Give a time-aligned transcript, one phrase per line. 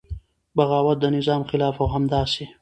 [0.55, 2.43] بغاوت د نظام خلاف او همداسې